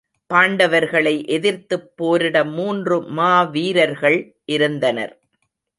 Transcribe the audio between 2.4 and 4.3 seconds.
மூன்று மா வீரர்கள்